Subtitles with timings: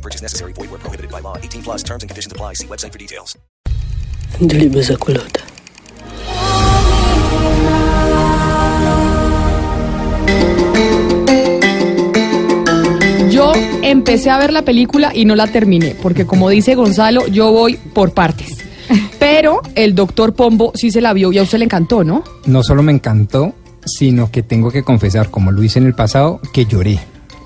[0.00, 0.54] No purchase necessary.
[0.54, 1.36] Void where prohibited by law.
[1.36, 2.54] 18 plus terms and conditions apply.
[2.54, 3.36] See website for details.
[4.40, 5.40] Dili esa culota.
[13.30, 13.52] Yo
[13.82, 17.76] empecé a ver la película y no la terminé, porque como dice Gonzalo, yo voy
[17.92, 18.56] por partes.
[19.18, 22.24] Pero el doctor Pombo sí se la vio y a usted le encantó, ¿no?
[22.46, 26.40] no solo me encantó, sino que tengo que confesar, como lo hice en el pasado,
[26.54, 26.98] que lloré.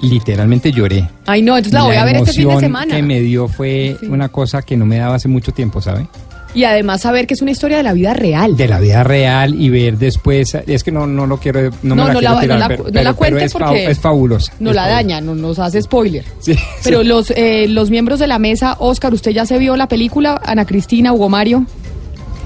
[0.03, 1.09] Literalmente lloré.
[1.27, 2.95] Ay, no, entonces la voy a ver este fin de emoción semana.
[2.97, 4.07] que me dio fue Sí.
[4.07, 6.07] una cosa que no me daba hace mucho tiempo, ¿sabe?
[6.55, 8.57] Y además saber que es una historia de la vida real.
[8.57, 11.95] De la vida real y ver después, es que no, no lo quiero, no, No,
[11.96, 13.52] me la no quiero la- tirar, no la- pero, no la pero- pero cuente es,
[13.52, 14.52] fa- porque es fabulosa.
[14.60, 15.02] No es la fabulosa.
[15.02, 16.24] daña, no nos hace spoiler.
[16.38, 17.09] Sí, Pero sí.
[17.09, 20.40] los, eh, los miembros de la mesa, Oscar, ¿usted ya se vio la película?
[20.45, 21.66] Ana Cristina, Hugo Mario.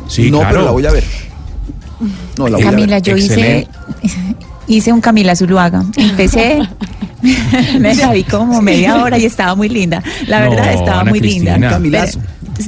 [0.06, 0.52] Sí, no, claro.
[0.54, 1.04] pero la voy a ver.
[2.38, 3.02] No, la voy a Camila, ver.
[3.02, 3.68] yo hice,
[4.68, 5.84] hice un Camila Zuluaga.
[5.98, 6.60] Empecé,
[7.80, 10.02] me la vi como media hora y estaba muy linda.
[10.26, 11.58] La No, verdad, estaba Ana muy linda.
[11.58, 12.20] Camilazo.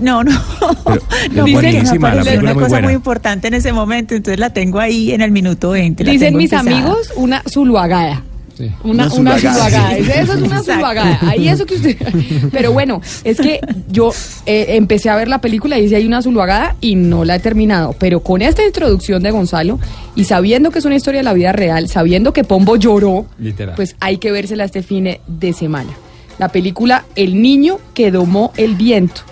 [0.03, 0.31] No, no.
[1.33, 2.87] No, porque me película una muy cosa buena.
[2.89, 6.05] muy importante en ese momento, entonces la tengo ahí en el minuto 20.
[6.05, 6.77] la Dicen mis empezada.
[6.79, 8.23] amigos, una Zuluagada.
[8.61, 8.71] Sí.
[8.85, 9.97] Una, Una zuluagada.
[9.97, 11.19] Eso es una zuluagada.
[11.23, 11.97] Ahí eso que usted.
[12.53, 13.59] Pero bueno, es que
[13.89, 14.13] yo
[14.45, 17.41] eh, empecé a ver la película y dice hay una zuluagada y no la he
[17.41, 17.95] terminado.
[17.99, 19.79] Pero con esta introducción de Gonzalo
[20.15, 23.77] y sabiendo que es una historia de la vida real, sabiendo que Pombo lloró, Literal.
[23.77, 25.91] pues hay que vérsela este fin de semana.
[26.39, 29.23] La película El niño que domó el viento.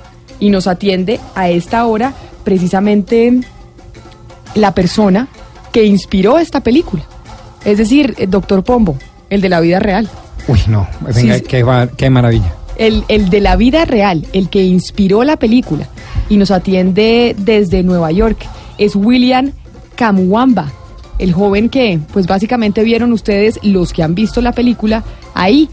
[0.41, 3.41] Y nos atiende a esta hora precisamente
[4.55, 5.29] la persona
[5.73, 7.03] que inspiró esta película.
[7.65, 8.97] Es decir, el doctor Pombo,
[9.31, 10.09] el de la vida real.
[10.47, 11.47] Uy, no, venga, Sí, sí.
[11.49, 12.55] qué, va- qué maravilla.
[12.77, 15.89] El, el de la vida real, el que inspiró la película.
[16.28, 18.47] Y nos atiende desde Nueva York.
[18.78, 19.53] Es William
[19.97, 20.71] Kamwamba,
[21.19, 25.03] el joven que, pues básicamente vieron ustedes, los que han visto la película,
[25.34, 25.69] ahí,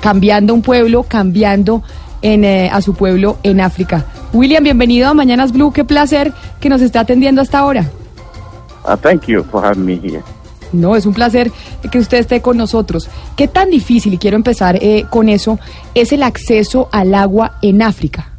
[0.00, 1.82] cambiando un pueblo, cambiando
[2.22, 4.06] en, eh, a su pueblo en África.
[4.32, 5.72] William, bienvenido a Mañanas Blue.
[5.72, 7.90] Qué placer que nos esté atendiendo hasta ahora.
[8.84, 10.22] Uh, thank you for having me here.
[10.72, 11.50] No, es un placer
[11.90, 13.08] que usted esté con nosotros.
[13.36, 15.58] ¿Qué tan difícil, y quiero empezar eh, con eso,
[15.94, 18.32] es el acceso al agua en África?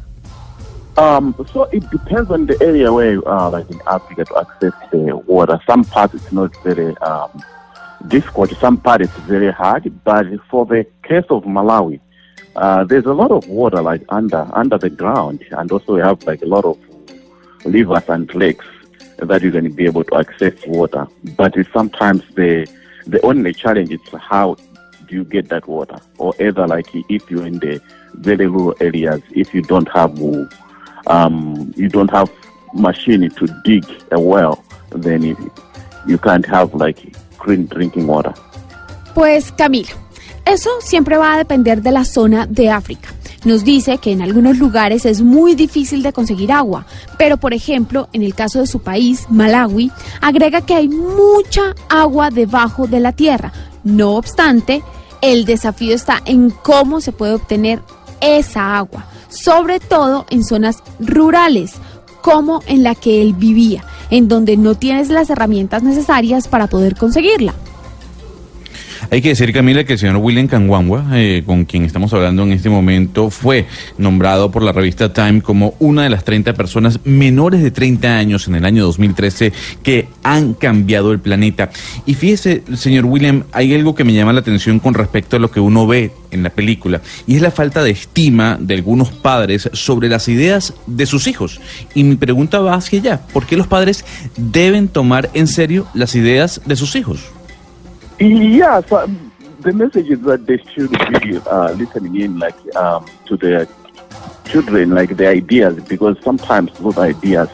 [0.96, 4.72] Um, so it depends on the area where you are, like in Africa, to access
[4.90, 5.58] the water.
[5.66, 7.30] Some parts it's not very um,
[8.08, 8.50] difficult.
[8.60, 9.90] Some parts it's very hard.
[10.04, 12.00] But for the case of Malawi,
[12.54, 16.22] uh, there's a lot of water like under under the ground, and also we have
[16.24, 16.76] like a lot of
[17.64, 18.66] rivers and lakes
[19.20, 21.06] that you're going to be able to access water.
[21.36, 22.68] But sometimes the
[23.06, 24.56] the only challenge is how
[25.06, 27.80] do you get that water, or either like if you're in the
[28.14, 30.18] very rural areas, if you don't have
[31.06, 32.30] um, you don't have
[32.74, 35.52] machine to dig a well, then you,
[36.06, 38.34] you can't have like clean drinking water.
[39.14, 39.96] Pues Camilo,
[40.44, 43.08] eso siempre va a depender de la zona de África.
[43.44, 46.84] Nos dice que en algunos lugares es muy difícil de conseguir agua,
[47.16, 49.90] pero por ejemplo, en el caso de su país, Malawi,
[50.20, 53.52] agrega que hay mucha agua debajo de la tierra.
[53.82, 54.82] No obstante,
[55.22, 57.80] el desafío está en cómo se puede obtener
[58.20, 61.72] esa agua, sobre todo en zonas rurales,
[62.20, 66.94] como en la que él vivía, en donde no tienes las herramientas necesarias para poder
[66.94, 67.54] conseguirla.
[69.10, 72.52] Hay que decir, Camila, que el señor William Kangwangwa, eh, con quien estamos hablando en
[72.52, 73.66] este momento, fue
[73.96, 78.46] nombrado por la revista Time como una de las 30 personas menores de 30 años
[78.48, 79.52] en el año 2013
[79.82, 81.70] que han cambiado el planeta.
[82.04, 85.50] Y fíjese, señor William, hay algo que me llama la atención con respecto a lo
[85.50, 89.68] que uno ve en la película, y es la falta de estima de algunos padres
[89.72, 91.60] sobre las ideas de sus hijos.
[91.94, 94.04] Y mi pregunta va hacia allá, ¿por qué los padres
[94.36, 97.20] deben tomar en serio las ideas de sus hijos?
[98.20, 103.06] Yeah, so um, the message is that they should be uh, listening in, like um,
[103.24, 103.66] to their
[104.44, 107.48] children, like their ideas, because sometimes those ideas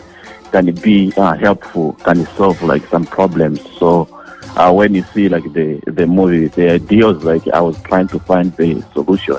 [0.50, 3.60] can be uh, helpful, can solve like some problems.
[3.78, 4.08] So
[4.56, 8.18] uh, when you see like the the movie, the ideas, like I was trying to
[8.18, 9.38] find the solution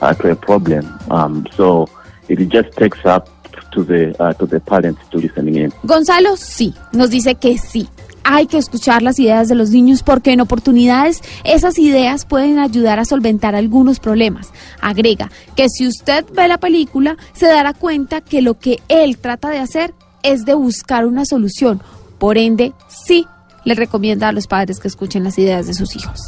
[0.00, 0.96] uh, to a problem.
[1.10, 1.88] Um, so
[2.28, 3.28] it just takes up
[3.72, 5.72] to the uh, to the parents to listening in.
[5.84, 7.88] Gonzalo sí, nos dice que sí.
[8.30, 12.98] Hay que escuchar las ideas de los niños porque en oportunidades esas ideas pueden ayudar
[12.98, 14.50] a solventar algunos problemas.
[14.82, 19.48] Agrega que si usted ve la película se dará cuenta que lo que él trata
[19.48, 21.80] de hacer es de buscar una solución.
[22.18, 23.26] Por ende, sí
[23.64, 26.20] le recomienda a los padres que escuchen las ideas de sus hijos.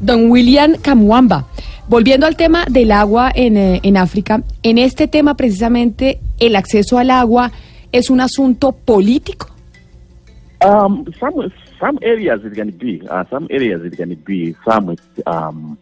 [0.00, 1.46] Don William Kamwamba,
[1.88, 6.98] volviendo al tema del agua en, eh, en África, en este tema precisamente el acceso
[6.98, 7.52] al agua
[7.92, 9.53] es un asunto político.
[10.64, 15.06] Um, some some areas it can be, uh, some areas it can be, some it's
[15.26, 15.76] um,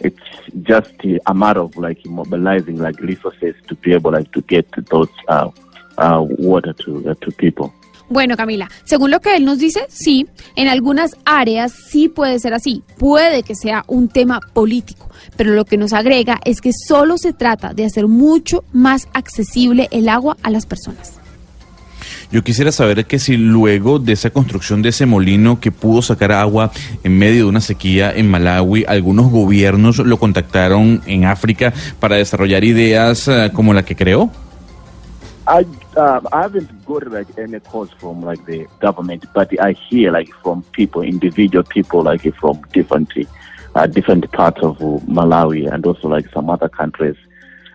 [0.00, 0.16] it's
[0.62, 0.94] just
[1.26, 5.50] a matter of like mobilizing like resources to be able like to get those uh,
[5.98, 7.70] uh, water to uh, to people.
[8.08, 10.26] Bueno, Camila, según lo que él nos dice, sí,
[10.56, 15.64] en algunas áreas sí puede ser así, puede que sea un tema político, pero lo
[15.64, 20.36] que nos agrega es que solo se trata de hacer mucho más accesible el agua
[20.42, 21.18] a las personas.
[22.30, 26.32] Yo quisiera saber que si luego de esa construcción de ese molino que pudo sacar
[26.32, 26.70] agua
[27.02, 32.64] en medio de una sequía en Malawi, algunos gobiernos lo contactaron en África para desarrollar
[32.64, 34.30] ideas uh, como la que creó.
[35.46, 35.66] I
[35.96, 40.32] um, I haven't got like any calls from like the government, but I hear like
[40.42, 43.12] from people, individual people, like from different
[43.74, 47.16] uh, different parts of Malawi and also like some other countries,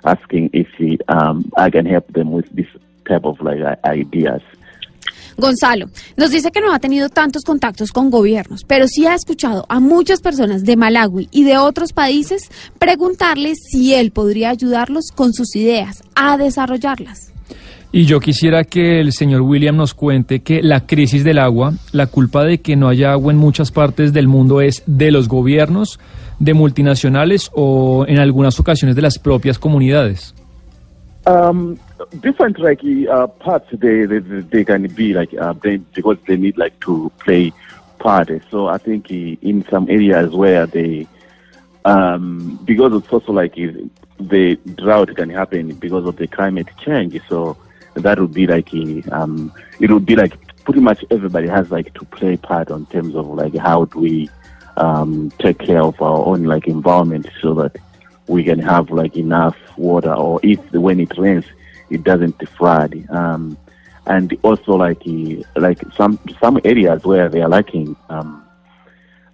[0.03, 0.67] asking if
[1.09, 2.67] um, I can help them with this
[3.09, 4.41] type of like ideas.
[5.37, 9.65] Gonzalo nos dice que no ha tenido tantos contactos con gobiernos, pero sí ha escuchado
[9.69, 15.33] a muchas personas de Malawi y de otros países preguntarles si él podría ayudarlos con
[15.33, 17.33] sus ideas a desarrollarlas.
[17.91, 22.05] Y yo quisiera que el señor William nos cuente que la crisis del agua, la
[22.05, 25.99] culpa de que no haya agua en muchas partes del mundo es de los gobiernos,
[26.37, 30.35] de multinacionales o en algunas ocasiones de las propias comunidades.
[31.25, 31.77] Um,
[32.19, 36.57] different like uh, parts they, they they can be like uh, they, because they need
[36.57, 37.53] like to play
[37.99, 38.29] part.
[38.49, 41.07] So I think in some areas where they
[41.85, 47.19] um, because it's also like the drought can happen because of the climate change.
[47.29, 47.57] So
[47.95, 48.69] that would be like
[49.11, 50.33] um, it would be like
[50.63, 54.29] pretty much everybody has like to play part on terms of like how do we
[54.77, 57.75] um, take care of our own like environment so that
[58.27, 61.45] we can have like enough water or if when it rains
[61.89, 63.57] it doesn't flood um,
[64.05, 65.01] and also like
[65.55, 68.45] like some some areas where they are lacking um,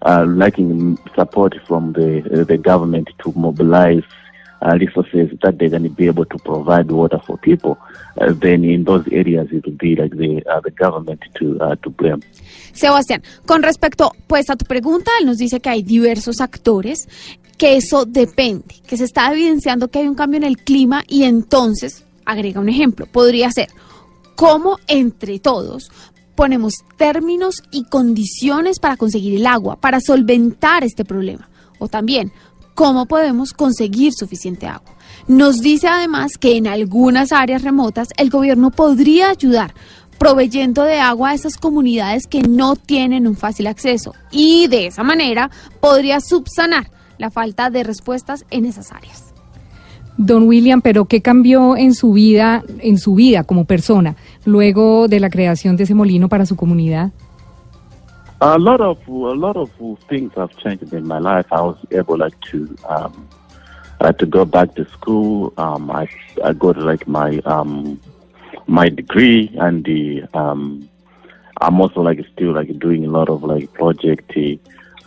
[0.01, 4.03] uh, lacking support from the uh, the government to mobilize
[4.61, 7.77] uh, resources that they're going to be able to provide water for people,
[8.19, 11.75] uh, then in those areas it would be like the, uh, the government to, uh,
[11.77, 12.21] to blame.
[12.73, 17.07] Sebastián, con respecto pues a tu pregunta, él nos dice que hay diversos actores,
[17.57, 21.23] que eso depende, que se está evidenciando que hay un cambio en el clima y
[21.23, 23.69] entonces, agrega un ejemplo, podría ser
[24.35, 25.91] cómo entre todos
[26.35, 31.49] ponemos términos y condiciones para conseguir el agua, para solventar este problema.
[31.79, 32.31] O también,
[32.73, 34.95] cómo podemos conseguir suficiente agua.
[35.27, 39.73] Nos dice además que en algunas áreas remotas el gobierno podría ayudar
[40.19, 45.03] proveyendo de agua a esas comunidades que no tienen un fácil acceso y de esa
[45.03, 45.49] manera
[45.81, 49.34] podría subsanar la falta de respuestas en esas áreas.
[50.17, 54.15] Don William, pero ¿qué cambió en su vida, en su vida como persona,
[54.45, 57.11] luego de la creación de ese molino para su comunidad?
[58.39, 59.69] A lot of a lot of
[60.09, 61.47] things have changed in my life.
[61.51, 63.27] I was able like to um,
[64.01, 65.53] uh, to go back to school.
[65.57, 66.07] Um, I
[66.43, 67.99] I got like my um,
[68.67, 70.87] my degree, and the um,
[71.61, 74.31] I'm also like still like doing a lot of like project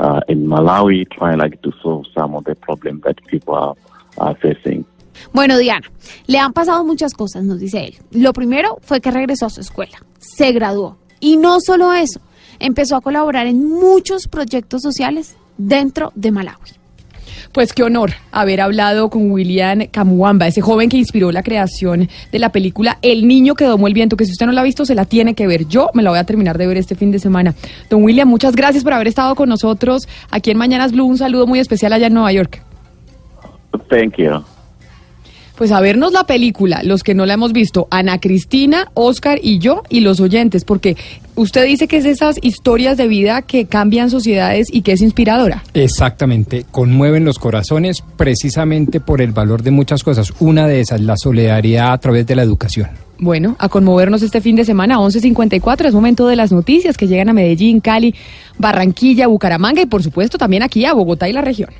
[0.00, 3.74] uh, in Malawi, trying like to solve some of the problems that people are,
[4.16, 4.84] are facing.
[5.32, 5.90] Bueno, Diana,
[6.26, 7.94] le han pasado muchas cosas, nos dice él.
[8.10, 10.96] Lo primero fue que regresó a su escuela, se graduó.
[11.20, 12.20] Y no solo eso,
[12.58, 16.78] empezó a colaborar en muchos proyectos sociales dentro de Malawi.
[17.52, 22.38] Pues qué honor haber hablado con William Kamuamba, ese joven que inspiró la creación de
[22.38, 24.84] la película El niño que domó el viento, que si usted no la ha visto
[24.84, 25.66] se la tiene que ver.
[25.66, 27.54] Yo me la voy a terminar de ver este fin de semana.
[27.88, 31.06] Don William, muchas gracias por haber estado con nosotros aquí en Mañanas Blue.
[31.06, 32.62] Un saludo muy especial allá en Nueva York.
[33.88, 34.44] Thank you.
[35.58, 39.58] Pues a vernos la película, los que no la hemos visto, Ana Cristina, Oscar y
[39.58, 40.96] yo y los oyentes, porque
[41.34, 45.64] usted dice que es esas historias de vida que cambian sociedades y que es inspiradora.
[45.74, 50.32] Exactamente, conmueven los corazones precisamente por el valor de muchas cosas.
[50.38, 52.90] Una de esas, la solidaridad a través de la educación.
[53.18, 57.30] Bueno, a conmovernos este fin de semana, 11.54, es momento de las noticias que llegan
[57.30, 58.14] a Medellín, Cali,
[58.58, 61.70] Barranquilla, Bucaramanga y por supuesto también aquí a Bogotá y la región.